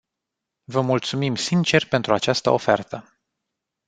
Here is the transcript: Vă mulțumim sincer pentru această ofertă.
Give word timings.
Vă 0.63 0.81
mulțumim 0.81 1.35
sincer 1.35 1.87
pentru 1.87 2.13
această 2.13 2.49
ofertă. 2.49 3.19